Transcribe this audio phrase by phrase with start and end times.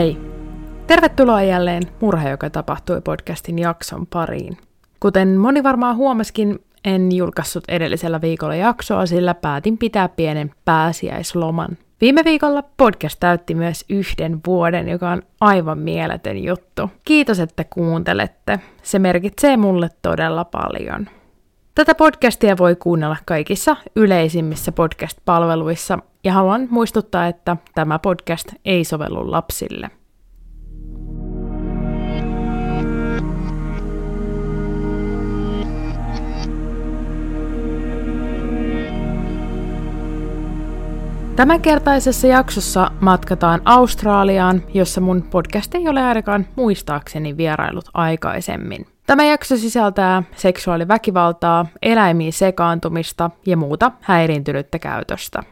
[0.00, 0.16] Hei!
[0.86, 4.56] Tervetuloa jälleen Murha, joka tapahtui podcastin jakson pariin.
[5.00, 11.78] Kuten moni varmaan huomaskin, en julkaissut edellisellä viikolla jaksoa, sillä päätin pitää pienen pääsiäisloman.
[12.00, 16.90] Viime viikolla podcast täytti myös yhden vuoden, joka on aivan mieletön juttu.
[17.04, 18.60] Kiitos, että kuuntelette.
[18.82, 21.06] Se merkitsee mulle todella paljon.
[21.74, 29.30] Tätä podcastia voi kuunnella kaikissa yleisimmissä podcast-palveluissa, ja haluan muistuttaa, että tämä podcast ei sovellu
[29.30, 29.90] lapsille.
[41.36, 48.86] Tämänkertaisessa jaksossa matkataan Australiaan, jossa mun podcast ei ole ainakaan muistaakseni vierailut aikaisemmin.
[49.10, 55.42] Tämä jakso sisältää seksuaaliväkivaltaa, eläimiin sekaantumista ja muuta häiriintynyttä käytöstä.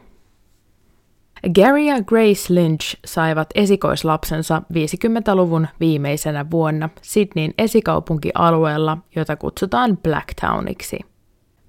[1.55, 10.99] Gary ja Grace Lynch saivat esikoislapsensa 50-luvun viimeisenä vuonna Sydneyn esikaupunkialueella, jota kutsutaan Blacktowniksi.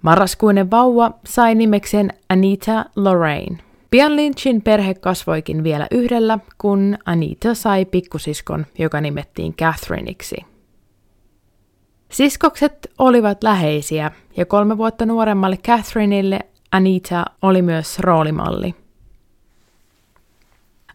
[0.02, 3.58] Marraskuinen vauva sai nimeksen Anita Lorraine.
[3.90, 10.49] Pian Lynchin perhe kasvoikin vielä yhdellä, kun Anita sai pikkusiskon, joka nimettiin Catherineiksi.
[12.10, 16.40] Siskokset olivat läheisiä, ja kolme vuotta nuoremmalle Catherineille
[16.72, 18.74] Anita oli myös roolimalli.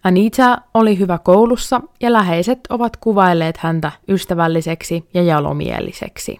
[0.04, 6.40] Anita oli hyvä koulussa ja läheiset ovat kuvailleet häntä ystävälliseksi ja jalomieliseksi.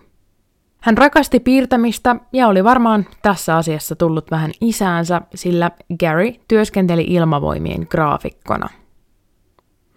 [0.82, 7.88] Hän rakasti piirtämistä ja oli varmaan tässä asiassa tullut vähän isäänsä, sillä Gary työskenteli ilmavoimien
[7.90, 8.70] graafikkona.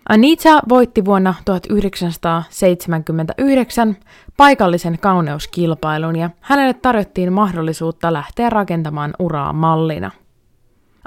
[0.08, 3.96] Anita voitti vuonna 1979
[4.36, 10.10] paikallisen kauneuskilpailun ja hänelle tarjottiin mahdollisuutta lähteä rakentamaan uraa mallina.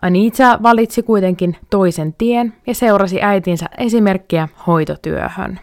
[0.02, 5.60] Anita valitsi kuitenkin toisen tien ja seurasi äitinsä esimerkkiä hoitotyöhön.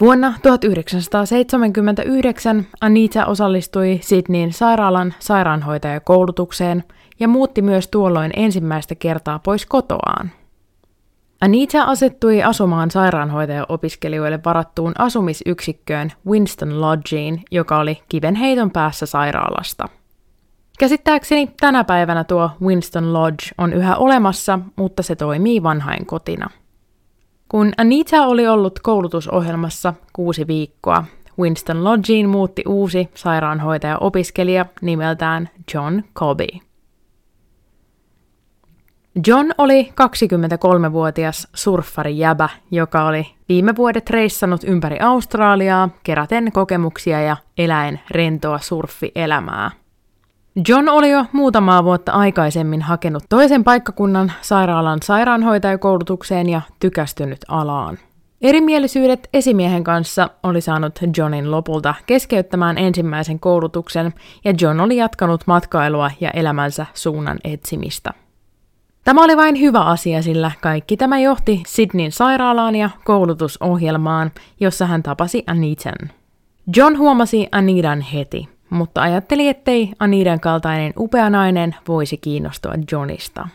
[0.00, 6.84] Vuonna 1979 Anita osallistui Sydneyn sairaalan sairaanhoitajakoulutukseen
[7.20, 10.30] ja muutti myös tuolloin ensimmäistä kertaa pois kotoaan.
[11.40, 19.88] Anita asettui asumaan sairaanhoitajaopiskelijoille varattuun asumisyksikköön Winston Lodgeen, joka oli kivenheiton päässä sairaalasta.
[20.78, 26.50] Käsittääkseni tänä päivänä tuo Winston Lodge on yhä olemassa, mutta se toimii vanhain kotina.
[27.48, 31.04] Kun Anita oli ollut koulutusohjelmassa kuusi viikkoa,
[31.38, 36.69] Winston Lodgeen muutti uusi sairaanhoitaja-opiskelija nimeltään John Cobby.
[39.26, 47.36] John oli 23-vuotias surffari jäbä, joka oli viime vuodet reissannut ympäri Australiaa keräten kokemuksia ja
[47.58, 49.70] eläen rentoa surffielämää.
[50.68, 57.98] John oli jo muutamaa vuotta aikaisemmin hakenut toisen paikkakunnan sairaalan sairaanhoitajakoulutukseen ja tykästynyt alaan.
[58.42, 66.10] Erimielisyydet esimiehen kanssa oli saanut Johnin lopulta keskeyttämään ensimmäisen koulutuksen, ja John oli jatkanut matkailua
[66.20, 68.10] ja elämänsä suunnan etsimistä.
[69.10, 75.02] Tämä oli vain hyvä asia, sillä kaikki tämä johti Sydneyn sairaalaan ja koulutusohjelmaan, jossa hän
[75.02, 76.10] tapasi Anitan.
[76.76, 83.48] John huomasi Anidan heti– mutta ajatteli, ettei Anidan kaltainen upea nainen voisi kiinnostua Johnista.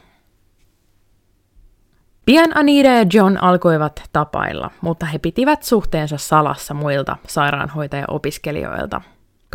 [2.26, 9.02] Pian Anida ja John alkoivat tapailla, mutta he pitivät suhteensa salassa muilta sairaanhoitaja-opiskelijoilta.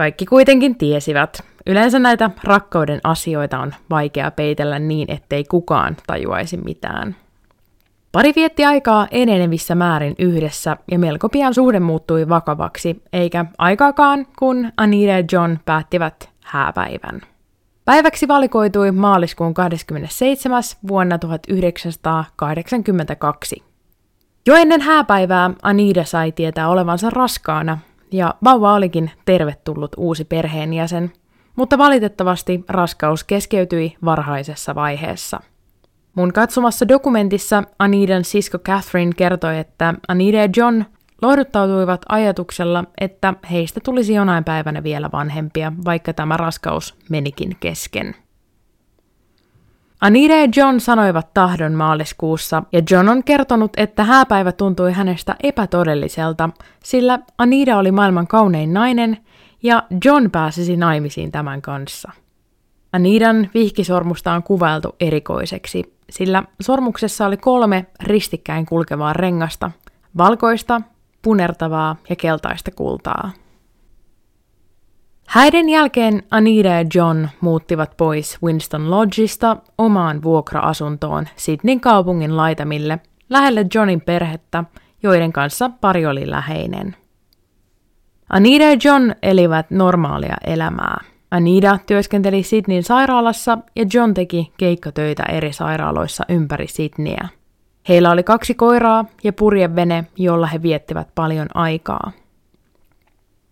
[0.00, 1.44] Kaikki kuitenkin tiesivät.
[1.66, 7.16] Yleensä näitä rakkauden asioita on vaikea peitellä niin, ettei kukaan tajuaisi mitään.
[8.12, 14.72] Pari vietti aikaa enenevissä määrin yhdessä ja melko pian suhde muuttui vakavaksi, eikä aikaakaan, kun
[14.76, 17.20] Anita ja John päättivät hääpäivän.
[17.84, 20.62] Päiväksi valikoitui maaliskuun 27.
[20.88, 23.62] vuonna 1982.
[24.46, 27.78] Jo ennen hääpäivää Anita sai tietää olevansa raskaana,
[28.12, 31.12] ja vauva olikin tervetullut uusi perheenjäsen,
[31.56, 35.40] mutta valitettavasti raskaus keskeytyi varhaisessa vaiheessa–
[36.14, 40.84] Mun katsomassa dokumentissa Anidan sisko Catherine kertoi, että Anida ja John
[41.22, 48.14] lohduttautuivat ajatuksella, että heistä tulisi jonain päivänä vielä vanhempia, vaikka tämä raskaus menikin kesken.
[50.00, 56.50] Anita ja John sanoivat tahdon maaliskuussa, ja John on kertonut, että hääpäivä tuntui hänestä epätodelliselta,
[56.84, 59.18] sillä Anita oli maailman kaunein nainen,
[59.62, 62.12] ja John pääsisi naimisiin tämän kanssa.
[62.92, 69.70] Anidan vihkisormusta on kuvailtu erikoiseksi, sillä sormuksessa oli kolme ristikkäin kulkevaa rengasta,
[70.16, 70.80] valkoista,
[71.22, 73.30] punertavaa ja keltaista kultaa.
[75.30, 82.98] Häiden jälkeen Anita ja John muuttivat pois Winston Lodgeista omaan vuokra-asuntoon Sydneyn kaupungin laitamille,
[83.28, 84.64] lähelle Johnin perhettä,
[85.02, 86.96] joiden kanssa pari oli läheinen.
[88.30, 91.00] Anita ja John elivät normaalia elämää.
[91.30, 97.28] Anita työskenteli Sydneyn sairaalassa ja John teki keikkatöitä eri sairaaloissa ympäri Sydneyä.
[97.88, 102.12] Heillä oli kaksi koiraa ja purjevene, jolla he viettivät paljon aikaa.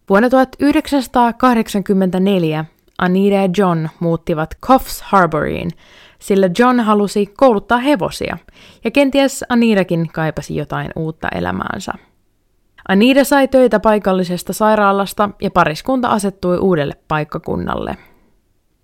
[0.08, 2.64] Vuonna 1984
[2.99, 5.70] Anita ja John muuttivat Coffs Harboriin,
[6.19, 8.38] sillä John halusi kouluttaa hevosia,
[8.84, 11.93] ja kenties Anitakin kaipasi jotain uutta elämäänsä.
[12.88, 17.96] Anita sai töitä paikallisesta sairaalasta ja pariskunta asettui uudelle paikkakunnalle.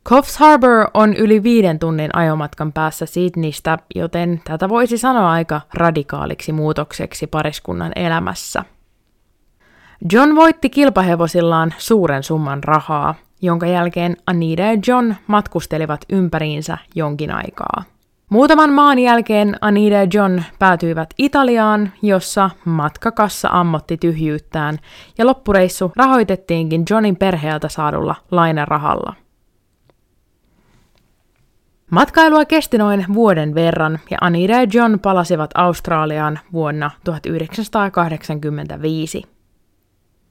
[0.08, 6.52] Coffs Harbour on yli viiden tunnin ajomatkan päässä Sydneystä, joten tätä voisi sanoa aika radikaaliksi
[6.52, 8.64] muutokseksi pariskunnan elämässä.
[10.12, 17.84] John voitti kilpahevosillaan suuren summan rahaa, jonka jälkeen Anita ja John matkustelivat ympäriinsä jonkin aikaa.
[18.30, 24.78] Muutaman maan jälkeen Anita ja John päätyivät Italiaan, jossa matkakassa ammotti tyhjyyttään,
[25.18, 29.14] ja loppureissu rahoitettiinkin Johnin perheeltä saadulla lainarahalla.
[31.90, 39.33] Matkailua kesti noin vuoden verran, ja Anita ja John palasivat Australiaan vuonna 1985.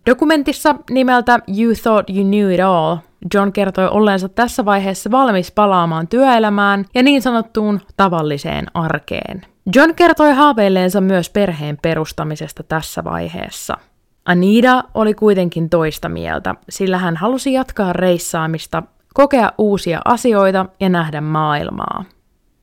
[0.06, 2.98] Dokumentissa nimeltä You Thought You Knew It All
[3.34, 9.42] John kertoi olleensa tässä vaiheessa valmis palaamaan työelämään ja niin sanottuun tavalliseen arkeen.
[9.76, 13.78] John kertoi haaveilleensa myös perheen perustamisesta tässä vaiheessa.
[14.26, 18.84] Anida oli kuitenkin toista mieltä, sillä hän halusi jatkaa reissaamista,
[19.14, 22.06] kokea uusia asioita ja nähdä maailmaa.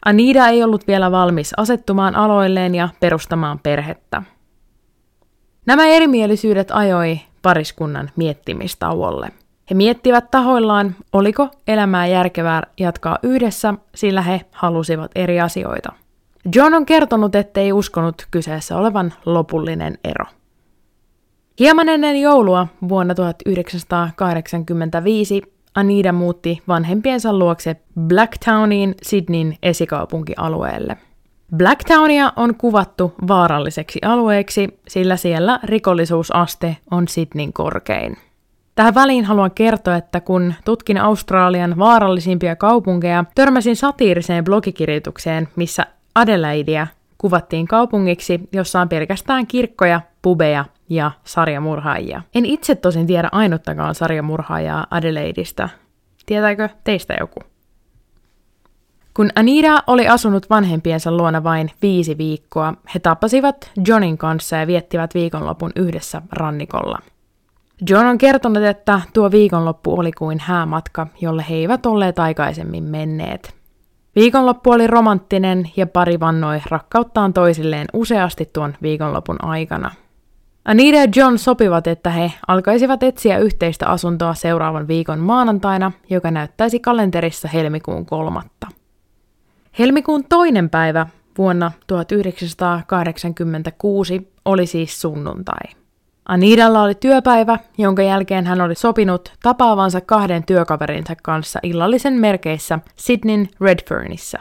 [0.04, 4.22] Anida ei ollut vielä valmis asettumaan aloilleen ja perustamaan perhettä.
[5.66, 9.28] Nämä erimielisyydet ajoi pariskunnan miettimistauolle.
[9.70, 15.92] He miettivät tahoillaan, oliko elämää järkevää jatkaa yhdessä, sillä he halusivat eri asioita.
[16.54, 20.24] John on kertonut, ettei uskonut kyseessä olevan lopullinen ero.
[21.58, 25.42] Hieman ennen joulua vuonna 1985
[25.74, 30.96] Anita muutti vanhempiensa luokse Blacktowniin Sydneyn esikaupunkialueelle.
[31.56, 38.16] Blacktownia on kuvattu vaaralliseksi alueeksi, sillä siellä rikollisuusaste on Sydneyn korkein.
[38.74, 46.86] Tähän väliin haluan kertoa, että kun tutkin Australian vaarallisimpia kaupunkeja, törmäsin satiiriseen blogikirjoitukseen, missä Adelaidea
[47.18, 52.22] kuvattiin kaupungiksi, jossa on pelkästään kirkkoja, pubeja ja sarjamurhaajia.
[52.34, 55.68] En itse tosin tiedä ainuttakaan sarjamurhaajaa Adelaideista.
[56.26, 57.49] Tietääkö teistä joku?
[59.14, 65.14] Kun Anita oli asunut vanhempiensa luona vain viisi viikkoa, he tappasivat Johnin kanssa ja viettivät
[65.14, 66.98] viikonlopun yhdessä rannikolla.
[67.88, 73.54] John on kertonut, että tuo viikonloppu oli kuin häämatka, jolle he eivät olleet aikaisemmin menneet.
[74.16, 79.90] Viikonloppu oli romanttinen ja pari vannoi rakkauttaan toisilleen useasti tuon viikonlopun aikana.
[80.64, 86.78] Anita ja John sopivat, että he alkaisivat etsiä yhteistä asuntoa seuraavan viikon maanantaina, joka näyttäisi
[86.78, 88.79] kalenterissa helmikuun kolmatta.
[89.80, 91.06] Helmikuun toinen päivä
[91.38, 95.60] vuonna 1986 oli siis sunnuntai.
[96.28, 103.48] Anidalla oli työpäivä, jonka jälkeen hän oli sopinut tapaavansa kahden työkaverinsa kanssa illallisen merkeissä Sydneyn
[103.60, 104.38] Redfernissa.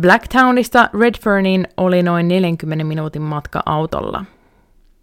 [0.00, 4.24] Blacktownista Redferniin oli noin 40 minuutin matka autolla.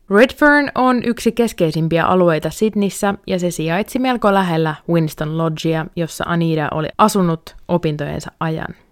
[0.10, 6.68] Redfern on yksi keskeisimpiä alueita Sydneyssä ja se sijaitsi melko lähellä Winston Lodgea, jossa Anida
[6.72, 8.87] oli asunut opintojensa ajan.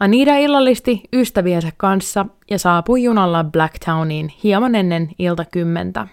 [0.00, 6.06] Anida illallisti ystäviensä kanssa ja saapui junalla Blacktowniin hieman ennen ilta kymmentä.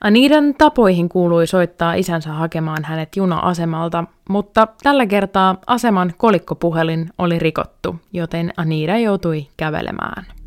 [0.00, 7.96] Anidan tapoihin kuului soittaa isänsä hakemaan hänet juna-asemalta, mutta tällä kertaa aseman kolikkopuhelin oli rikottu,
[8.12, 10.41] joten Anida joutui kävelemään.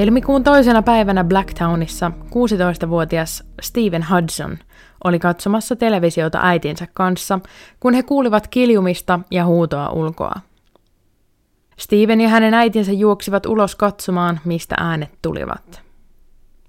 [0.00, 4.58] Helmikuun toisena päivänä Blacktownissa 16-vuotias Stephen Hudson
[5.04, 7.40] oli katsomassa televisiota äitinsä kanssa,
[7.80, 10.34] kun he kuulivat kiljumista ja huutoa ulkoa.
[11.76, 15.82] Steven ja hänen äitinsä juoksivat ulos katsomaan, mistä äänet tulivat.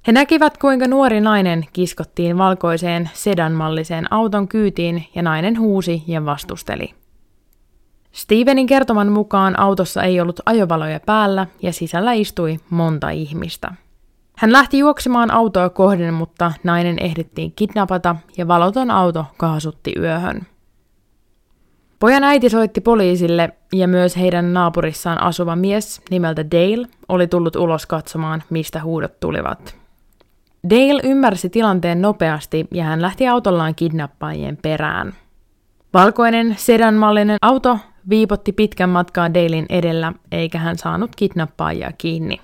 [0.07, 7.00] He näkivät, kuinka nuori nainen kiskottiin valkoiseen sedanmalliseen auton kyytiin ja nainen huusi ja vastusteli.
[8.11, 13.71] Stevenin kertoman mukaan autossa ei ollut ajovaloja päällä ja sisällä istui monta ihmistä.
[14.37, 20.41] Hän lähti juoksemaan autoa kohden, mutta nainen ehdittiin kidnapata ja valoton auto kaasutti yöhön.
[21.99, 27.85] Pojan äiti soitti poliisille ja myös heidän naapurissaan asuva mies nimeltä Dale oli tullut ulos
[27.85, 29.75] katsomaan, mistä huudot tulivat.
[30.69, 35.13] Dale ymmärsi tilanteen nopeasti ja hän lähti autollaan kidnappaajien perään.
[35.93, 37.79] Valkoinen sedanmallinen auto
[38.09, 42.41] viipotti pitkän matkaa Dalein edellä, eikä hän saanut kidnappaajia kiinni.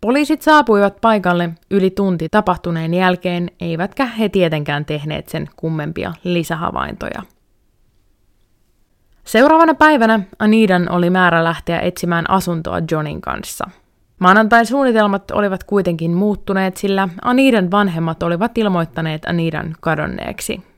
[0.00, 7.22] Poliisit saapuivat paikalle yli tunti tapahtuneen jälkeen, eivätkä he tietenkään tehneet sen kummempia lisähavaintoja.
[9.24, 13.70] Seuraavana päivänä Anidan oli määrä lähteä etsimään asuntoa Johnin kanssa.
[14.18, 20.69] Maanantain suunnitelmat olivat kuitenkin muuttuneet, sillä Anidan vanhemmat olivat ilmoittaneet Anidan kadonneeksi.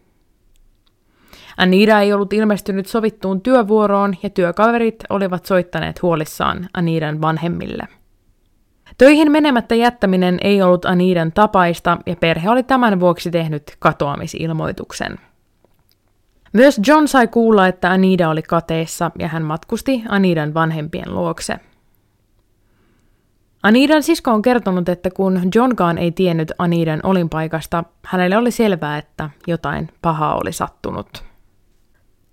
[1.62, 7.88] Anida ei ollut ilmestynyt sovittuun työvuoroon ja työkaverit olivat soittaneet huolissaan Anidan vanhemmille.
[8.99, 15.19] Töihin menemättä jättäminen ei ollut Anidan tapaista ja perhe oli tämän vuoksi tehnyt katoamisilmoituksen.
[16.52, 21.57] Myös John sai kuulla, että Anida oli kateessa ja hän matkusti Anidan vanhempien luokse.
[23.62, 29.31] Anidan sisko on kertonut, että kun Johnkaan ei tiennyt Anidan olinpaikasta, hänelle oli selvää, että
[29.47, 31.32] jotain pahaa oli sattunut.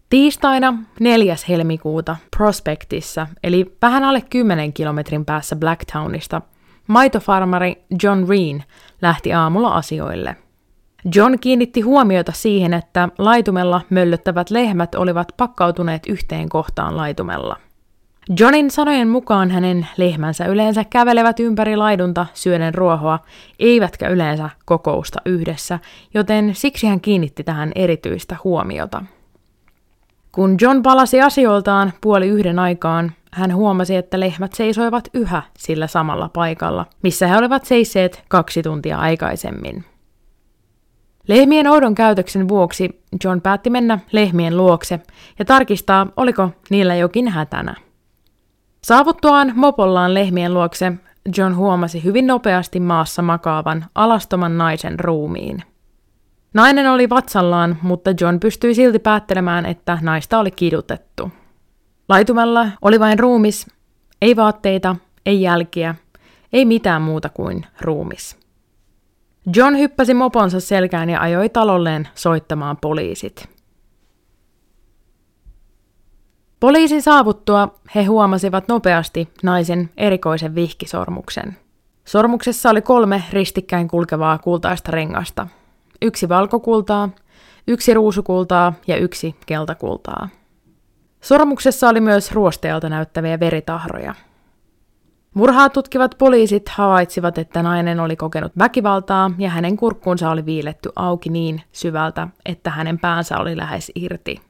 [0.10, 1.36] Tiistaina 4.
[1.50, 6.42] helmikuuta Prospectissa, eli vähän alle 10 kilometrin päässä Blacktownista,
[6.88, 8.64] maitofarmari John Reen
[9.02, 10.36] lähti aamulla asioille.
[11.16, 17.58] John kiinnitti huomiota siihen, että laitumella möllöttävät lehmät olivat pakkautuneet yhteen kohtaan laitumella.
[18.40, 23.20] Johnin sanojen mukaan hänen lehmänsä yleensä kävelevät ympäri laidunta syöden ruohoa,
[23.60, 25.80] eivätkä yleensä kokousta yhdessä,
[26.14, 29.04] joten siksi hän kiinnitti tähän erityistä huomiota.
[30.32, 36.30] Kun John palasi asioiltaan puoli yhden aikaan, hän huomasi, että lehmät seisoivat yhä sillä samalla
[36.30, 39.86] paikalla, missä he olivat seisseet kaksi tuntia aikaisemmin.
[41.28, 45.00] Lehmien oudon käytöksen vuoksi John päätti mennä lehmien luokse
[45.40, 47.76] ja tarkistaa, oliko niillä jokin hätänä.
[48.84, 50.94] Saavuttuaan mopollaan lehmien luokse,
[51.38, 55.64] John huomasi hyvin nopeasti maassa makaavan alastoman naisen ruumiin.
[56.54, 61.32] Nainen oli vatsallaan, mutta John pystyi silti päättelemään, että naista oli kidutettu.
[62.10, 63.68] Laitumella oli vain ruumis,
[64.22, 65.96] ei vaatteita, ei jälkiä,
[66.54, 68.40] ei mitään muuta kuin ruumis.
[69.56, 73.50] John hyppäsi moponsa selkään ja ajoi talolleen soittamaan poliisit.
[76.60, 81.58] Poliisin saavuttua he huomasivat nopeasti naisen erikoisen vihkisormuksen.
[82.06, 85.48] Sormuksessa oli kolme ristikkäin kulkevaa kultaista rengasta–
[86.02, 87.10] yksi valkokultaa,
[87.68, 90.30] yksi ruusukultaa ja yksi keltakultaa.
[91.22, 94.16] Sormuksessa oli myös ruosteelta näyttäviä veritahroja.
[95.34, 101.30] Murhaa tutkivat poliisit havaitsivat, että nainen oli kokenut väkivaltaa ja hänen kurkkuunsa oli viiletty auki
[101.30, 104.42] niin syvältä, että hänen päänsä oli lähes irti.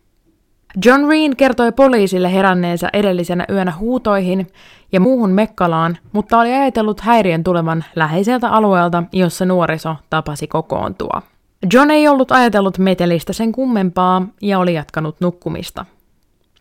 [0.86, 4.48] John Reen kertoi poliisille heränneensä edellisenä yönä huutoihin
[4.91, 11.22] ja muuhun mekkalaan, mutta oli ajatellut häiriön tulevan läheiseltä alueelta, jossa nuoriso tapasi kokoontua.
[11.73, 15.85] John ei ollut ajatellut metelistä sen kummempaa ja oli jatkanut nukkumista.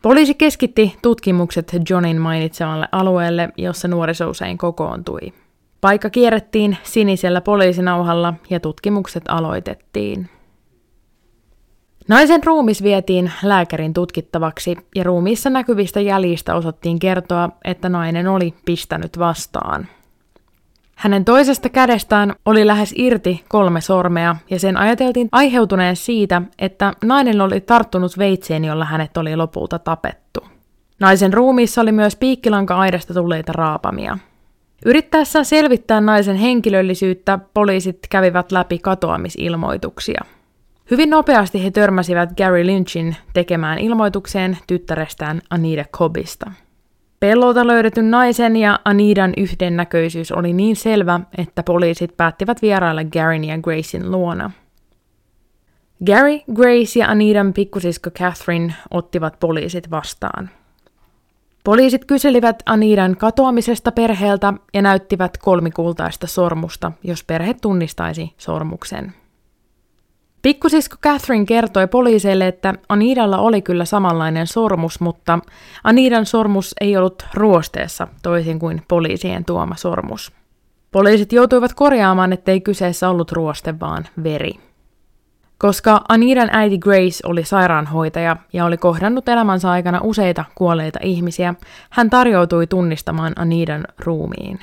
[0.03, 5.33] Poliisi keskitti tutkimukset Johnin mainitsemalle alueelle, jossa nuoriso usein kokoontui.
[5.81, 10.29] Paikka kierrettiin sinisellä poliisinauhalla ja tutkimukset aloitettiin.
[12.09, 19.19] Naisen ruumis vietiin lääkärin tutkittavaksi ja ruumiissa näkyvistä jäljistä osattiin kertoa, että nainen oli pistänyt
[19.19, 19.87] vastaan–
[20.99, 27.41] hänen toisesta kädestään oli lähes irti kolme sormea, ja sen ajateltiin aiheutuneen siitä, että nainen
[27.41, 30.41] oli tarttunut veitseen, jolla hänet oli lopulta tapettu.
[31.01, 34.19] Naisen ruumiissa oli myös piikkilanka-aidasta tulleita raapamia.
[34.85, 40.25] Yrittäessään selvittää naisen henkilöllisyyttä, poliisit kävivät läpi katoamisilmoituksia.
[40.91, 46.53] Hyvin nopeasti he törmäsivät Gary Lynchin tekemään ilmoitukseen tyttärestään Anita Cobbista.
[47.21, 53.59] Pellolta löydetyn naisen ja Anidan yhdennäköisyys oli niin selvä, että poliisit päättivät vierailla Garyn ja
[53.59, 54.51] Gracein luona.
[56.07, 60.51] Gary, Grace ja Anidan pikkusisko Catherine ottivat poliisit vastaan.
[61.65, 69.15] Poliisit kyselivät Anidan katoamisesta perheeltä ja näyttivät kolmikultaista sormusta, jos perhe tunnistaisi sormuksen.
[70.49, 75.39] Pikkusisko Catherine kertoi poliiseille, että Anidalla oli kyllä samanlainen sormus, mutta
[75.85, 80.33] Anidan sormus ei ollut ruosteessa toisin kuin poliisien tuoma sormus.
[80.93, 84.53] Poliisit joutuivat korjaamaan, ettei kyseessä ollut ruoste, vaan veri.
[85.59, 91.55] Koska Anidan äiti Grace oli sairaanhoitaja ja oli kohdannut elämänsä aikana useita kuolleita ihmisiä,
[91.91, 94.59] hän tarjoutui tunnistamaan Anidan ruumiin.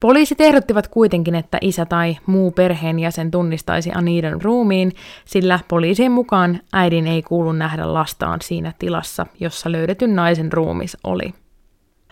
[0.00, 4.92] Poliisit ehdottivat kuitenkin, että isä tai muu perheenjäsen tunnistaisi Anidan ruumiin,
[5.24, 11.34] sillä poliisien mukaan äidin ei kuulu nähdä lastaan siinä tilassa, jossa löydetyn naisen ruumis oli.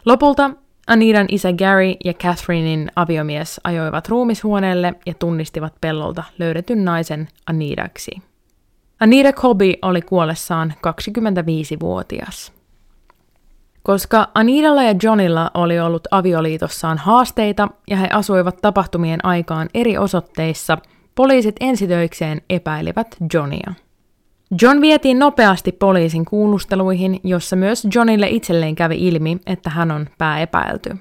[0.05, 0.51] Lopulta
[0.87, 8.11] Anidan isä Gary ja Catherinein aviomies ajoivat ruumishuoneelle ja tunnistivat pellolta löydetyn naisen Anidaksi.
[9.01, 12.62] Anita Colby oli kuollessaan 25-vuotias.
[13.83, 20.79] Koska Anidalla ja Johnilla oli ollut avioliitossaan haasteita ja he asuivat tapahtumien aikaan eri osoitteissa,
[21.15, 23.75] poliisit ensitöikseen epäilivät Johnia.
[24.63, 30.97] John vietiin nopeasti poliisin kuulusteluihin, jossa myös Johnille itselleen kävi ilmi, että hän on pääepäilty.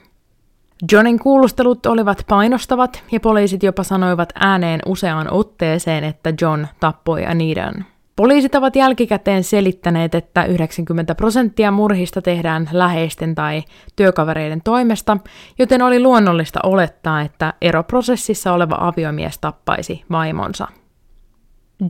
[0.92, 7.86] Johnin kuulustelut olivat painostavat ja poliisit jopa sanoivat ääneen useaan otteeseen, että John tappoi Anidan.
[8.16, 13.64] Poliisit ovat jälkikäteen selittäneet, että 90 prosenttia murhista tehdään läheisten tai
[13.96, 15.18] työkavereiden toimesta,
[15.60, 20.68] joten oli luonnollista olettaa, että eroprosessissa oleva aviomies tappaisi vaimonsa.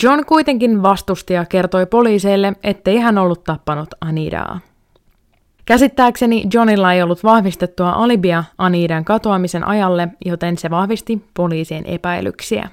[0.04, 4.60] John kuitenkin vastusti ja kertoi poliiseille, ettei hän ollut tappanut Anidaa.
[5.66, 12.70] Käsittääkseni Johnilla ei ollut vahvistettua alibia Anidan katoamisen ajalle, joten se vahvisti poliisien epäilyksiä.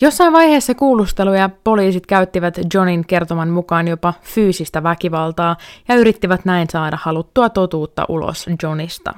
[0.00, 5.56] Jossain vaiheessa kuulusteluja poliisit käyttivät Johnin kertoman mukaan jopa fyysistä väkivaltaa
[5.88, 9.14] ja yrittivät näin saada haluttua totuutta ulos Johnista.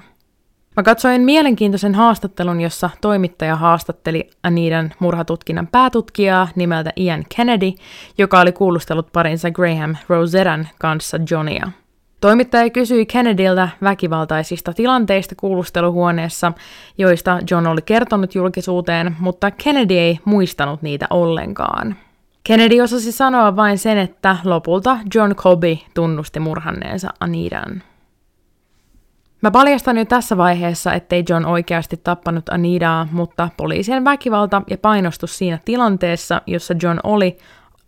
[0.77, 7.73] Mä katsoin mielenkiintoisen haastattelun, jossa toimittaja haastatteli Anidan murhatutkinnan päätutkijaa nimeltä Ian Kennedy,
[8.19, 11.71] joka oli kuulustellut parinsa Graham Rosettan kanssa Johnia.
[12.21, 16.53] Toimittaja kysyi Kennedyltä väkivaltaisista tilanteista kuulusteluhuoneessa,
[16.99, 21.97] joista John oli kertonut julkisuuteen, mutta Kennedy ei muistanut niitä ollenkaan.
[22.45, 27.83] Kennedy osasi sanoa vain sen, että lopulta John Colby tunnusti murhanneensa Anidan.
[29.43, 35.39] Mä paljastan jo tässä vaiheessa, ettei John oikeasti tappanut Anidaa, mutta poliisien väkivalta ja painostus
[35.39, 37.39] siinä tilanteessa, jossa John oli,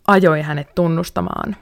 [0.07, 1.55] ajoi hänet tunnustamaan.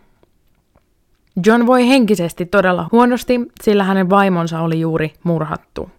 [1.46, 5.90] John voi henkisesti todella huonosti, sillä hänen vaimonsa oli juuri murhattu.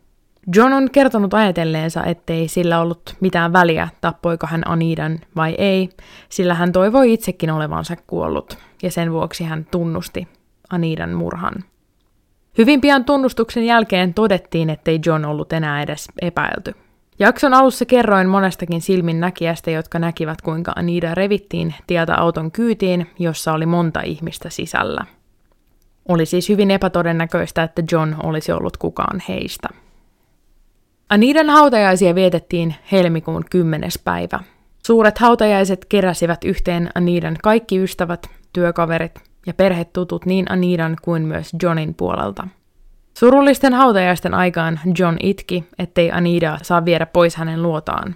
[0.55, 5.88] John on kertonut ajatelleensa, ettei sillä ollut mitään väliä, tappoiko hän Anidan vai ei,
[6.29, 10.29] sillä hän toivoi itsekin olevansa kuollut, ja sen vuoksi hän tunnusti
[10.70, 11.55] Anidan murhan.
[12.59, 16.74] Hyvin pian tunnustuksen jälkeen todettiin, ettei John ollut enää edes epäilty.
[17.18, 23.53] Jakson alussa kerroin monestakin silmin näkijästä, jotka näkivät kuinka Anida revittiin tieltä auton kyytiin, jossa
[23.53, 25.20] oli monta ihmistä sisällä.
[26.09, 29.69] Oli siis hyvin epätodennäköistä, että John olisi ollut kukaan heistä.
[31.09, 33.91] Anidan hautajaisia vietettiin helmikuun 10.
[34.05, 34.41] päivä.
[34.87, 39.15] Suuret hautajaiset keräsivät yhteen Anidan kaikki ystävät, työkaverit
[39.47, 42.49] ja perhetutut niin Anidan kuin myös Johnin puolelta.
[43.19, 48.15] Surullisten hautajaisten aikaan John itki, ettei Anida saa viedä pois hänen luotaan.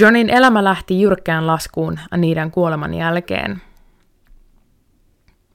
[0.00, 3.60] Johnin elämä lähti jyrkkään laskuun Anidan kuoleman jälkeen–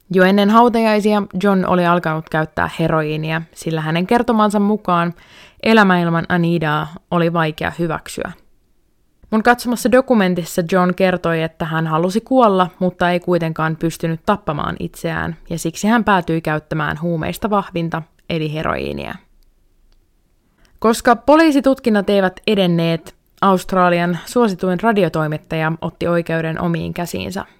[0.10, 5.14] jo ennen hautajaisia John oli alkanut käyttää heroiinia, sillä hänen kertomansa mukaan
[5.64, 8.32] elämä ilman Anidaa oli vaikea hyväksyä.
[9.32, 15.36] Mun katsomassa dokumentissa John kertoi, että hän halusi kuolla, mutta ei kuitenkaan pystynyt tappamaan itseään,
[15.50, 19.16] ja siksi hän päätyi käyttämään huumeista vahvinta, eli heroiinia.
[20.80, 27.46] Koska poliisitutkinnat eivät edenneet, Australian suosituin radiotoimittaja otti oikeuden omiin käsiinsä–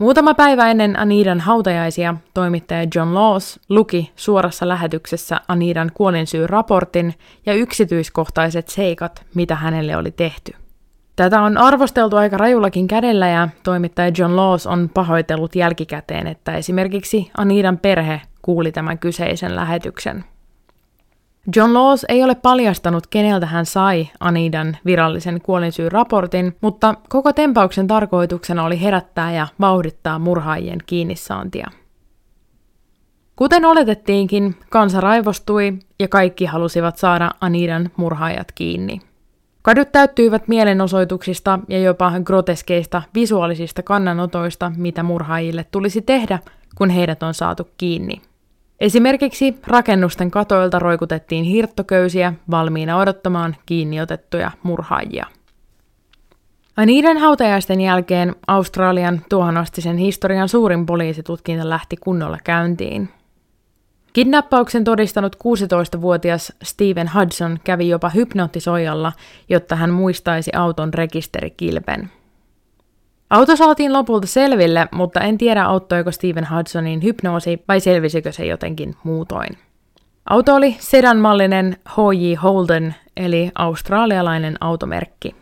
[0.00, 7.14] Muutama päivä ennen Anidan hautajaisia toimittaja John Laws luki suorassa lähetyksessä Anidan kuolinsyy-raportin
[7.46, 10.52] ja yksityiskohtaiset seikat, mitä hänelle oli tehty.
[11.16, 17.30] Tätä on arvosteltu aika rajullakin kädellä ja toimittaja John Laws on pahoitellut jälkikäteen, että esimerkiksi
[17.36, 20.24] Anidan perhe kuuli tämän kyseisen lähetyksen.
[21.56, 28.64] John Laws ei ole paljastanut, keneltä hän sai Anidan virallisen kuolinsyy-raportin, mutta koko tempauksen tarkoituksena
[28.64, 31.70] oli herättää ja vauhdittaa murhaajien kiinnisaantia.
[33.36, 39.00] Kuten oletettiinkin, kansa raivostui ja kaikki halusivat saada Anidan murhaajat kiinni.
[39.62, 46.38] Kadut täyttyivät mielenosoituksista ja jopa groteskeista visuaalisista kannanotoista, mitä murhaajille tulisi tehdä,
[46.74, 48.22] kun heidät on saatu kiinni–
[48.80, 55.26] Esimerkiksi rakennusten katoilta roikutettiin hirttoköysiä valmiina odottamaan kiinniotettuja murhaajia.
[56.86, 63.08] Niiden hautajaisten jälkeen Australian tuohonastisen historian suurin poliisitutkinta lähti kunnolla käyntiin.
[64.12, 69.12] Kidnappauksen todistanut 16-vuotias Steven Hudson kävi jopa hypnoottisoijalla,
[69.48, 72.10] jotta hän muistaisi auton rekisterikilpen.
[73.30, 78.96] Auto saatiin lopulta selville, mutta en tiedä auttoiko Stephen Hudsonin hypnoosi vai selvisikö se jotenkin
[79.04, 79.58] muutoin.
[80.30, 82.34] Auto oli sedanmallinen H.J.
[82.42, 85.34] Holden, eli australialainen automerkki.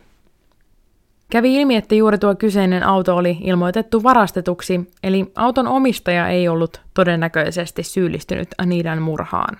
[1.31, 6.81] Kävi ilmi, että juuri tuo kyseinen auto oli ilmoitettu varastetuksi, eli auton omistaja ei ollut
[6.93, 9.57] todennäköisesti syyllistynyt Anidan murhaan.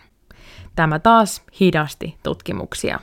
[0.75, 2.99] tämä taas hidasti tutkimuksia.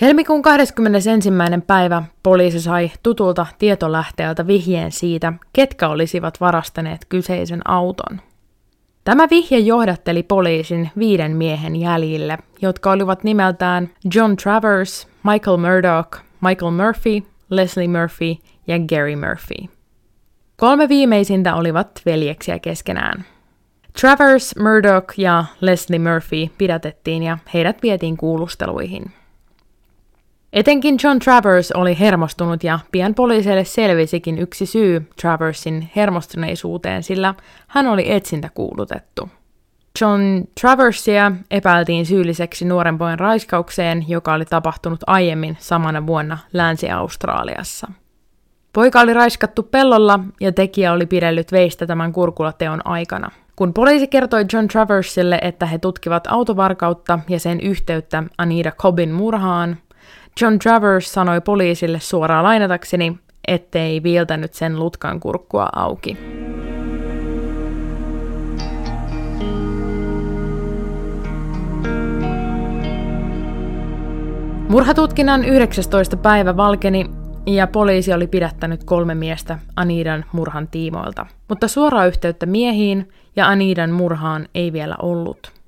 [0.00, 1.30] Helmikuun 21.
[1.66, 8.20] päivä poliisi sai tutulta tietolähteeltä vihjeen siitä, ketkä olisivat varastaneet kyseisen auton.
[9.04, 16.70] Tämä vihje johdatteli poliisin viiden miehen jäljille, jotka olivat nimeltään John Travers, Michael Murdoch, Michael
[16.70, 19.74] Murphy, Leslie Murphy ja Gary Murphy.
[20.56, 23.24] Kolme viimeisintä olivat veljeksiä keskenään.
[24.00, 29.04] Travers, Murdoch ja Leslie Murphy pidätettiin ja heidät vietiin kuulusteluihin.
[30.54, 37.34] Etenkin John Travers oli hermostunut ja pian poliiseille selvisikin yksi syy Traversin hermostuneisuuteen, sillä
[37.68, 39.28] hän oli etsintä kuulutettu.
[40.00, 40.20] John
[40.60, 47.90] Traversia epäiltiin syylliseksi nuoren pojan raiskaukseen, joka oli tapahtunut aiemmin samana vuonna Länsi-Australiassa.
[48.72, 53.30] Poika oli raiskattu pellolla ja tekijä oli pidellyt veistä tämän kurkulateon aikana.
[53.56, 59.76] Kun poliisi kertoi John Traversille, että he tutkivat autovarkautta ja sen yhteyttä Anita Cobbin murhaan,
[60.40, 63.18] John Travers sanoi poliisille suoraan lainatakseni,
[63.48, 66.16] ettei viiltänyt sen lutkan kurkkua auki.
[74.68, 76.16] Murhatutkinnan 19.
[76.16, 77.10] päivä valkeni
[77.46, 83.90] ja poliisi oli pidättänyt kolme miestä Anidan murhan tiimoilta, mutta suoraa yhteyttä miehiin ja Anidan
[83.90, 85.63] murhaan ei vielä ollut.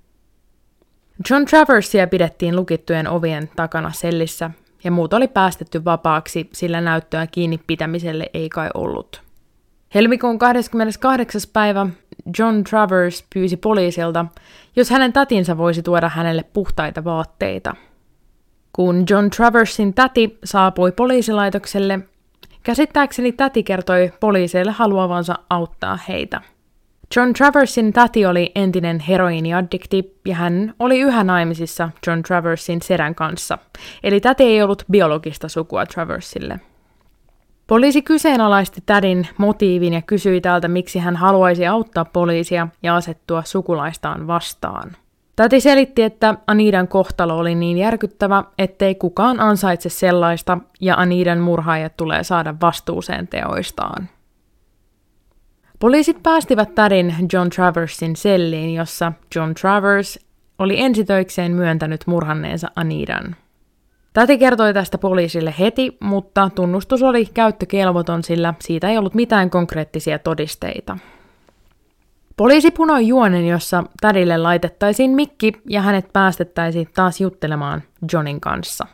[1.31, 4.51] John Traversia pidettiin lukittujen ovien takana sellissä
[4.85, 9.23] ja muut oli päästetty vapaaksi, sillä näyttöä kiinni pitämiselle ei kai ollut.
[9.95, 11.41] Helmikuun 28.
[11.53, 11.87] päivä
[12.39, 14.27] John Travers pyysi poliisilta,
[14.77, 17.75] jos hänen tatinsa voisi tuoda hänelle puhtaita vaatteita–
[18.77, 21.99] kun John Traversin täti saapui poliisilaitokselle,
[22.63, 26.41] käsittääkseni täti kertoi poliiseille haluavansa auttaa heitä.
[27.17, 33.59] John Traversin täti oli entinen heroiniaddikti ja hän oli yhä naimisissa John Traversin sedän kanssa,
[34.05, 36.61] eli täti ei ollut biologista sukua Traversille.
[37.67, 44.27] Poliisi kyseenalaisti tädin motiivin ja kysyi tältä, miksi hän haluaisi auttaa poliisia ja asettua sukulaistaan
[44.27, 44.97] vastaan.
[45.37, 51.97] Täti selitti, että Anidan kohtalo oli niin järkyttävä, ettei kukaan ansaitse sellaista, ja Anidan murhaajat
[51.97, 54.09] tulee saada vastuuseen teoistaan.
[55.79, 60.19] Poliisit päästivät tädin John Traversin selliin, jossa John Travers
[60.59, 63.37] oli ensitöikseen myöntänyt murhanneensa Anidan.
[64.13, 70.19] Täti kertoi tästä poliisille heti, mutta tunnustus oli käyttökelvoton, sillä siitä ei ollut mitään konkreettisia
[70.19, 70.99] todisteita.
[72.37, 78.87] Poliisi punoi juonen, jossa tädille laitettaisiin mikki ja hänet päästettäisiin taas juttelemaan Johnin kanssa.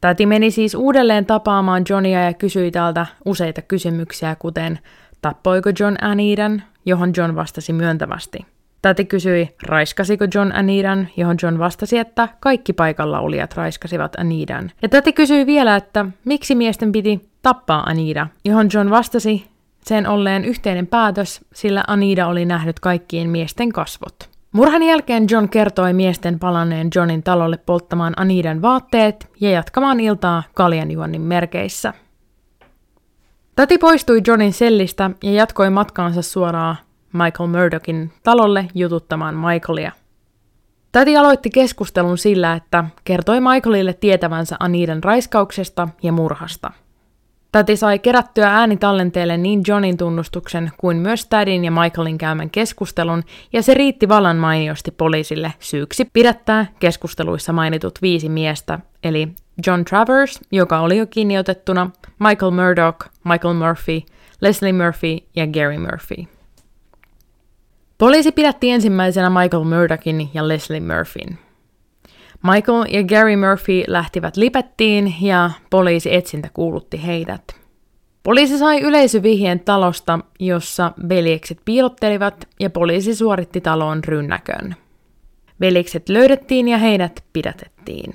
[0.00, 4.78] Täti meni siis uudelleen tapaamaan Johnia ja kysyi tältä useita kysymyksiä, kuten
[5.24, 8.46] tappoiko John Anidan, johon John vastasi myöntävästi.
[8.82, 14.70] Täti kysyi, raiskasiko John Anidan, johon John vastasi, että kaikki paikalla olijat raiskasivat Anidan.
[14.82, 19.46] Ja täti kysyi vielä, että miksi miesten piti tappaa Anida, johon John vastasi,
[19.84, 24.28] sen olleen yhteinen päätös, sillä Anida oli nähnyt kaikkien miesten kasvot.
[24.52, 31.22] Murhan jälkeen John kertoi miesten palanneen Johnin talolle polttamaan Anidan vaatteet ja jatkamaan iltaa kaljanjuonnin
[31.22, 31.92] merkeissä.
[33.56, 36.76] Tati poistui Johnin sellistä ja jatkoi matkaansa suoraan
[37.12, 39.92] Michael Murdochin talolle jututtamaan Michaelia.
[40.92, 46.70] Täti aloitti keskustelun sillä, että kertoi Michaelille tietävänsä Anidan raiskauksesta ja murhasta–
[47.54, 53.62] Täti sai kerättyä äänitallenteelle niin Johnin tunnustuksen kuin myös Tadin ja Michaelin käymän keskustelun, ja
[53.62, 59.28] se riitti vallan mainiosti poliisille syyksi pidättää keskusteluissa mainitut viisi miestä, eli
[59.66, 64.00] John Travers, joka oli jo kiinniotettuna, Michael Murdoch, Michael Murphy,
[64.40, 66.24] Leslie Murphy ja Gary Murphy.
[67.98, 71.38] Poliisi pidätti ensimmäisenä Michael Murdochin ja Leslie Murphyn.
[72.42, 77.42] Michael ja Gary Murphy lähtivät Lipettiin ja poliisi etsintä kuulutti heidät.
[78.22, 84.76] Poliisi sai yleisövihjeen talosta, jossa veljekset piilottelivat ja poliisi suoritti taloon rynnäkön.
[85.60, 88.12] Veljekset löydettiin ja heidät pidätettiin.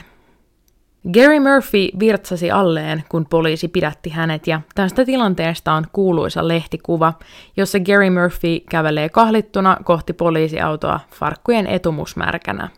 [1.14, 7.14] Gary Murphy virtsasi alleen, kun poliisi pidätti hänet, ja tästä tilanteesta on kuuluisa lehtikuva,
[7.58, 12.70] jossa Gary Murphy kävelee kahlittuna kohti poliisiautoa farkkujen etumusmärkänä.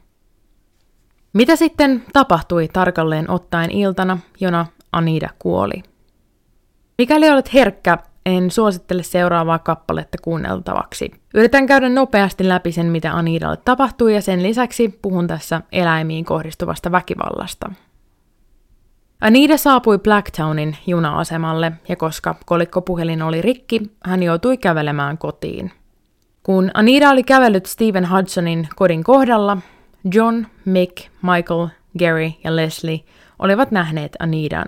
[1.33, 5.83] Mitä sitten tapahtui tarkalleen ottaen iltana, jona Anida kuoli?
[6.97, 11.11] Mikäli olet herkkä, en suosittele seuraavaa kappaletta kuunneltavaksi.
[11.33, 16.91] Yritän käydä nopeasti läpi sen, mitä Anidalle tapahtui, ja sen lisäksi puhun tässä eläimiin kohdistuvasta
[16.91, 17.71] väkivallasta.
[19.21, 25.71] Anita saapui Blacktownin juna-asemalle, ja koska kolikkopuhelin oli rikki, hän joutui kävelemään kotiin.
[26.43, 29.57] Kun Anita oli kävellyt Stephen Hudsonin kodin kohdalla,
[30.13, 31.67] John, Mick, Michael,
[31.99, 32.99] Gary ja Leslie
[33.39, 34.67] olivat nähneet Anidan.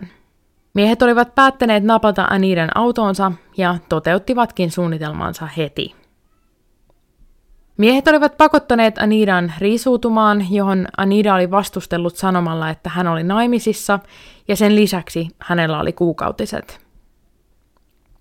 [0.73, 5.95] Miehet olivat päättäneet napata Anidan autonsa ja toteuttivatkin suunnitelmansa heti.
[7.77, 13.99] Miehet olivat pakottaneet Anidan riisuutumaan, johon Anida oli vastustellut sanomalla, että hän oli naimisissa
[14.47, 16.79] ja sen lisäksi hänellä oli kuukautiset.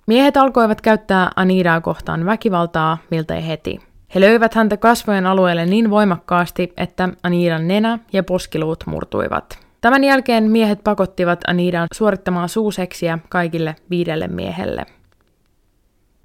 [0.06, 3.80] Miehet alkoivat käyttää Anidaa kohtaan väkivaltaa miltei heti.
[4.14, 9.58] He löivät häntä kasvojen alueelle niin voimakkaasti, että Anidan nenä ja poskiluut murtuivat.
[9.80, 14.86] Tämän jälkeen miehet pakottivat Anidan suorittamaan suuseksiä kaikille viidelle miehelle.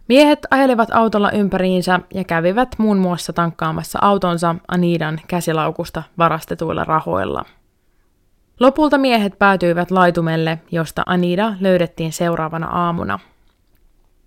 [0.08, 7.46] Miehet ajelivat autolla ympäriinsä ja kävivät muun muassa tankkaamassa autonsa Anidan käsilaukusta varastetuilla rahoilla.
[8.60, 13.20] Lopulta miehet päätyivät laitumelle, josta Anida löydettiin seuraavana aamuna.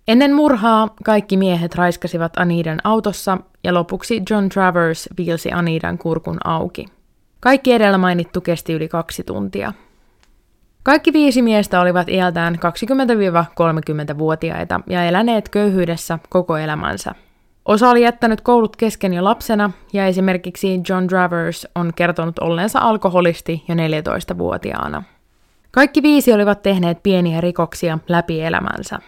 [0.08, 6.86] Ennen murhaa kaikki miehet raiskasivat Anidan autossa ja lopuksi John Travers viilsi Anidan kurkun auki.
[7.40, 9.72] Kaikki edellä mainittu kesti yli kaksi tuntia.
[10.82, 17.14] Kaikki viisi miestä olivat iältään 20-30-vuotiaita ja eläneet köyhyydessä koko elämänsä.
[17.64, 23.64] Osa oli jättänyt koulut kesken jo lapsena, ja esimerkiksi John Travers on kertonut olleensa alkoholisti
[23.68, 25.02] jo 14-vuotiaana.
[25.70, 28.98] Kaikki viisi olivat tehneet pieniä rikoksia läpi elämänsä.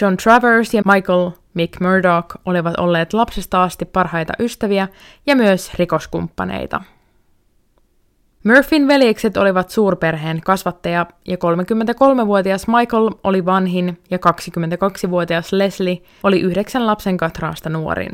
[0.00, 4.88] John Travers ja Michael Mick Murdoch olivat olleet lapsesta asti parhaita ystäviä
[5.26, 6.80] ja myös rikoskumppaneita–
[8.44, 16.86] Murphyn veljekset olivat suurperheen kasvattaja ja 33-vuotias Michael oli vanhin ja 22-vuotias Leslie oli yhdeksän
[16.86, 18.12] lapsen katraasta nuorin.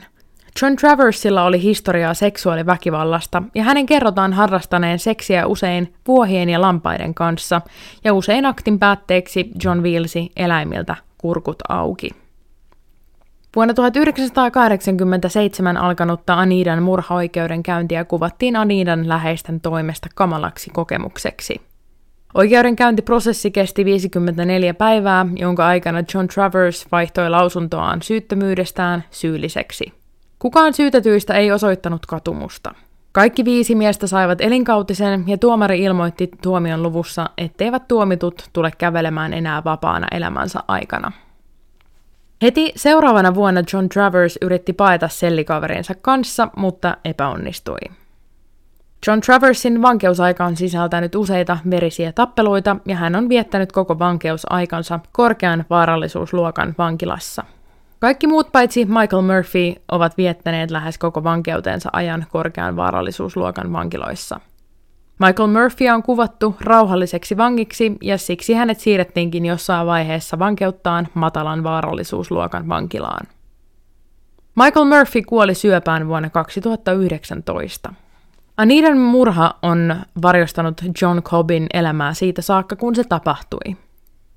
[0.63, 7.61] John Traversilla oli historiaa seksuaaliväkivallasta ja hänen kerrotaan harrastaneen seksiä usein vuohien ja lampaiden kanssa
[8.05, 12.11] ja usein aktin päätteeksi John viilsi eläimiltä kurkut auki.
[13.57, 21.61] Vuonna 1987 alkanutta Anidan murhaoikeudenkäyntiä kuvattiin Anidan läheisten toimesta kamalaksi kokemukseksi.
[22.35, 29.93] Oikeudenkäyntiprosessi kesti 54 päivää, jonka aikana John Travers vaihtoi lausuntoaan syyttömyydestään syylliseksi.
[30.39, 32.75] Kukaan syytetyistä ei osoittanut katumusta.
[33.13, 39.65] Kaikki viisi miestä saivat elinkautisen ja tuomari ilmoitti tuomion luvussa, etteivät tuomitut tule kävelemään enää
[39.65, 41.13] vapaana elämänsä aikana.
[42.43, 47.79] Heti seuraavana vuonna John Travers yritti paeta sellikaverinsa kanssa, mutta epäonnistui.
[49.07, 55.65] John Traversin vankeusaika on sisältänyt useita verisiä tappeluita ja hän on viettänyt koko vankeusaikansa korkean
[55.71, 57.45] vaarallisuusluokan vankilassa.
[57.99, 64.41] Kaikki muut paitsi Michael Murphy ovat viettäneet lähes koko vankeutensa ajan korkean vaarallisuusluokan vankiloissa–
[65.27, 72.69] Michael Murphy on kuvattu rauhalliseksi vangiksi ja siksi hänet siirrettiinkin jossain vaiheessa vankeuttaan matalan vaarallisuusluokan
[72.69, 73.27] vankilaan.
[74.57, 77.93] Michael Murphy kuoli syöpään vuonna 2019.
[78.57, 83.77] Anidan murha on varjostanut John Cobbin elämää siitä saakka, kun se tapahtui.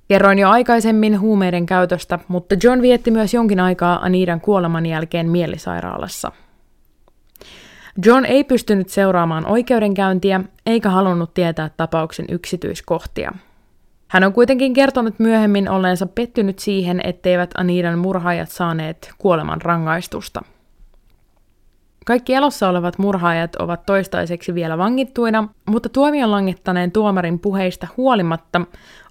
[0.07, 6.31] Kerroin jo aikaisemmin huumeiden käytöstä, mutta John vietti myös jonkin aikaa Anidan kuoleman jälkeen mielisairaalassa–
[8.05, 13.31] John ei pystynyt seuraamaan oikeudenkäyntiä eikä halunnut tietää tapauksen yksityiskohtia.
[14.07, 20.41] Hän on kuitenkin kertonut myöhemmin olleensa pettynyt siihen, etteivät Anidan murhaajat saaneet kuoleman rangaistusta.
[22.05, 28.61] Kaikki elossa olevat murhaajat ovat toistaiseksi vielä vangittuina, mutta tuomion langittaneen tuomarin puheista huolimatta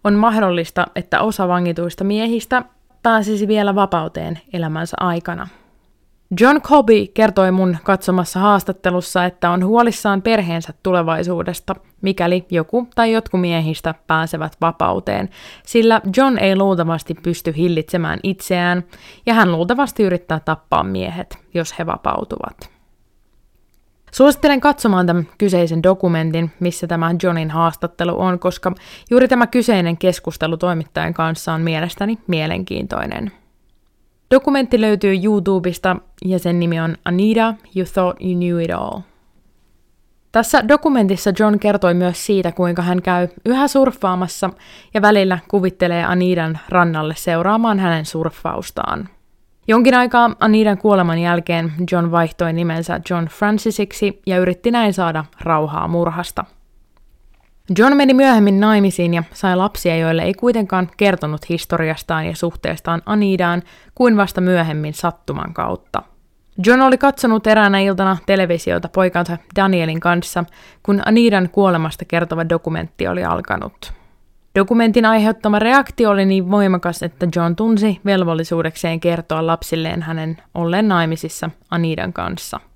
[0.05, 2.63] on mahdollista, että osa vangituista miehistä
[3.03, 5.49] pääsisi vielä vapauteen elämänsä aikana.
[6.41, 13.41] John Cobby kertoi mun katsomassa haastattelussa, että on huolissaan perheensä tulevaisuudesta, mikäli joku tai jotkut
[13.41, 15.29] miehistä pääsevät vapauteen,
[15.67, 18.85] sillä John ei luultavasti pysty hillitsemään itseään,
[19.27, 22.71] ja hän luultavasti yrittää tappaa miehet, jos he vapautuvat.
[24.13, 28.73] Suosittelen katsomaan tämän kyseisen dokumentin, missä tämä Johnin haastattelu on, koska
[29.11, 33.42] juuri tämä kyseinen keskustelu toimittajan kanssa on mielestäni mielenkiintoinen.
[34.33, 39.01] Dokumentti löytyy YouTubesta ja sen nimi on Anita, You Thought You Knew It All.
[40.33, 44.51] Tässä dokumentissa John kertoi myös siitä, kuinka hän käy yhä surffaamassa
[44.95, 49.09] ja välillä kuvittelee Anidan rannalle seuraamaan hänen surffaustaan.
[49.69, 55.89] Jonkin aikaa Anidan kuoleman jälkeen John vaihtoi nimensä John Francisiksi ja yritti näin saada rauhaa
[55.89, 56.45] murhasta–
[57.79, 63.63] John meni myöhemmin naimisiin ja sai lapsia, joille ei kuitenkaan kertonut historiastaan ja suhteestaan Anidaan
[63.95, 66.03] kuin vasta myöhemmin sattuman kautta.
[66.67, 70.45] John oli katsonut eräänä iltana televisiota poikansa Danielin kanssa,
[70.83, 73.93] kun Anidan kuolemasta kertova dokumentti oli alkanut.
[74.55, 81.51] Dokumentin aiheuttama reaktio oli niin voimakas, että John tunsi velvollisuudekseen kertoa lapsilleen hänen olleen naimisissa
[81.71, 82.61] Anidan kanssa–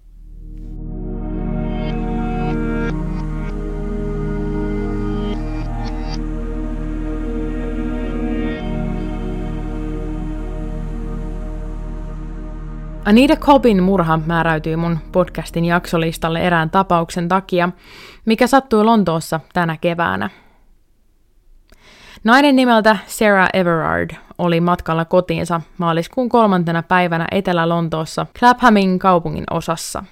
[13.07, 17.69] Anita Cobbin murha määräytyi mun podcastin jaksolistalle erään tapauksen takia,
[18.25, 20.31] mikä sattui Lontoossa tänä keväänä.
[22.25, 30.05] Nainen nimeltä Sarah Everard oli matkalla kotiinsa maaliskuun kolmantena päivänä Etelä-Lontoossa Claphamin kaupungin osassa.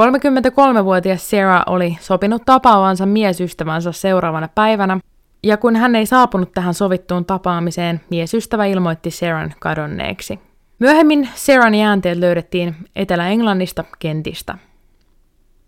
[0.00, 5.00] 33-vuotias Sarah oli sopinut tapaavansa miesystävänsä seuraavana päivänä,
[5.42, 10.45] ja kun hän ei saapunut tähän sovittuun tapaamiseen, miesystävä ilmoitti Sarahn kadonneeksi.
[10.78, 14.58] Myöhemmin Saran jäänteet löydettiin Etelä-Englannista Kentistä.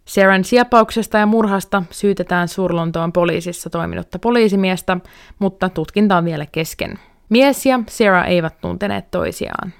[0.04, 4.96] Saran sieppauksesta ja murhasta syytetään Surlontoon poliisissa toiminutta poliisimiestä,
[5.38, 6.98] mutta tutkinta on vielä kesken.
[7.28, 9.72] Mies ja Sarah eivät tunteneet toisiaan.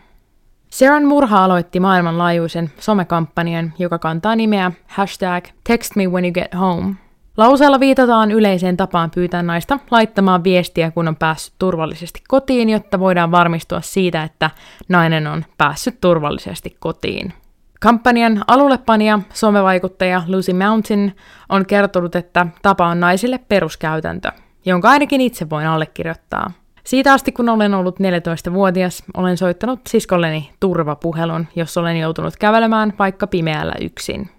[0.71, 6.95] Saran murha aloitti maailmanlaajuisen somekampanjan, joka kantaa nimeä hashtag Text me when you get home–
[7.39, 13.31] Lauseella viitataan yleiseen tapaan pyytää naista laittamaan viestiä, kun on päässyt turvallisesti kotiin, jotta voidaan
[13.31, 14.51] varmistua siitä, että
[14.89, 17.33] nainen on päässyt turvallisesti kotiin.
[17.81, 21.17] Kampanjan alullepanija, somevaikuttaja Lucy Mountain
[21.49, 24.33] on kertonut, että tapa on naisille peruskäytäntö,
[24.65, 26.51] jonka ainakin itse voin allekirjoittaa.
[26.85, 33.27] Siitä asti, kun olen ollut 14-vuotias, olen soittanut siskolleni turvapuhelun, jos olen joutunut kävelemään vaikka
[33.27, 34.31] pimeällä yksin.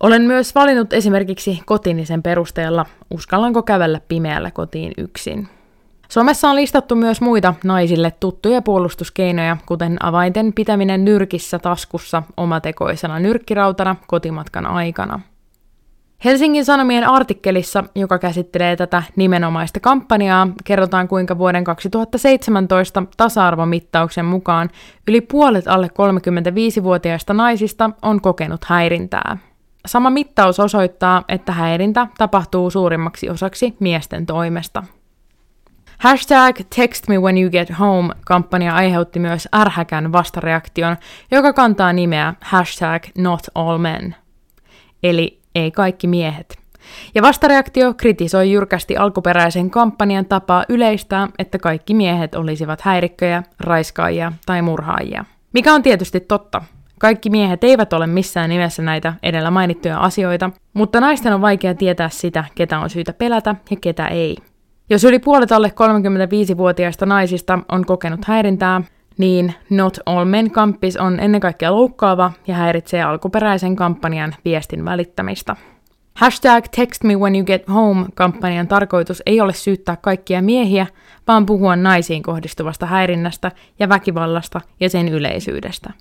[0.00, 5.48] Olen myös valinnut esimerkiksi kotini sen perusteella, uskallanko kävellä pimeällä kotiin yksin.
[6.08, 13.96] Somessa on listattu myös muita naisille tuttuja puolustuskeinoja, kuten avainten pitäminen nyrkissä taskussa omatekoisena nyrkkirautana
[14.06, 15.20] kotimatkan aikana.
[16.24, 24.70] Helsingin Sanomien artikkelissa, joka käsittelee tätä nimenomaista kampanjaa, kerrotaan kuinka vuoden 2017 tasa-arvomittauksen mukaan
[25.08, 29.49] yli puolet alle 35-vuotiaista naisista on kokenut häirintää.
[29.86, 34.84] Sama mittaus osoittaa, että häirintä tapahtuu suurimmaksi osaksi miesten toimesta.
[35.98, 40.96] Hashtag Text me when you get home-kampanja aiheutti myös ärhäkän vastareaktion,
[41.30, 44.16] joka kantaa nimeä hashtag not all men,
[45.02, 46.58] eli ei kaikki miehet.
[47.14, 54.62] Ja vastareaktio kritisoi jyrkästi alkuperäisen kampanjan tapaa yleistää, että kaikki miehet olisivat häirikköjä, raiskaajia tai
[54.62, 55.24] murhaajia.
[55.52, 56.62] Mikä on tietysti totta,
[57.00, 62.08] kaikki miehet eivät ole missään nimessä näitä edellä mainittuja asioita, mutta naisten on vaikea tietää
[62.08, 64.36] sitä, ketä on syytä pelätä ja ketä ei.
[64.90, 68.82] Jos yli puolet alle 35-vuotiaista naisista on kokenut häirintää,
[69.18, 75.56] niin Not All Men Campis on ennen kaikkea loukkaava ja häiritsee alkuperäisen kampanjan viestin välittämistä.
[76.16, 80.86] Hashtag Text Me When You Get Home-kampanjan tarkoitus ei ole syyttää kaikkia miehiä,
[81.28, 85.92] vaan puhua naisiin kohdistuvasta häirinnästä ja väkivallasta ja sen yleisyydestä.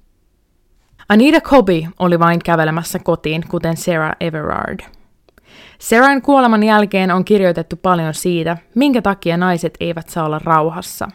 [1.09, 4.79] Anita Kobi oli vain kävelemässä kotiin, kuten Sarah Everard.
[5.79, 11.07] Sarahin kuoleman jälkeen on kirjoitettu paljon siitä, minkä takia naiset eivät saa olla rauhassa.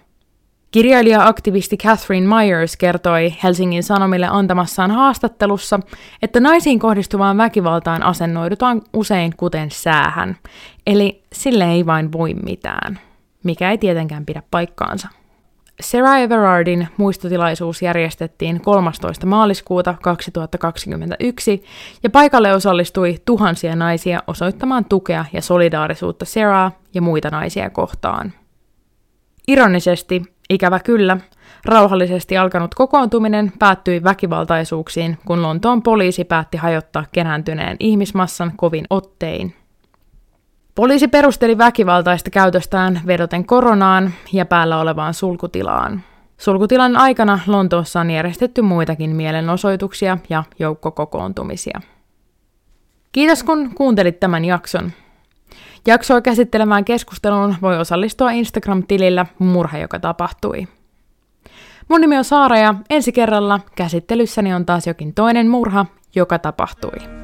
[0.71, 5.81] Kirjailija-aktivisti Catherine Myers kertoi Helsingin Sanomille antamassaan haastattelussa,
[6.23, 10.37] että naisiin kohdistuvaan väkivaltaan asennoidutaan usein kuten säähän,
[10.87, 12.99] eli sille ei vain voi mitään,
[13.45, 15.09] mikä ei tietenkään pidä paikkaansa.
[15.81, 19.27] Sarah Everardin muistotilaisuus järjestettiin 13.
[19.27, 21.65] maaliskuuta 2021
[22.03, 28.33] ja paikalle osallistui tuhansia naisia osoittamaan tukea ja solidaarisuutta Sarah ja muita naisia kohtaan.
[29.49, 31.17] Ironisesti, ikävä kyllä,
[31.65, 39.55] rauhallisesti alkanut kokoontuminen päättyi väkivaltaisuuksiin, kun Lontoon poliisi päätti hajottaa kerääntyneen ihmismassan kovin ottein–
[40.75, 46.03] Poliisi perusteli väkivaltaista käytöstään vedoten koronaan ja päällä olevaan sulkutilaan.
[46.39, 51.81] Sulkutilan aikana Lontoossa on järjestetty muitakin mielenosoituksia ja joukkokokoontumisia.
[53.13, 54.93] Kiitos kun kuuntelit tämän jakson.
[55.87, 60.69] Jaksoa käsittelemään keskusteluun voi osallistua Instagram-tilillä Murha, joka tapahtui.
[61.89, 67.24] Mun nimi on Saara ja ensi kerralla käsittelyssäni on taas jokin toinen murha, joka tapahtui.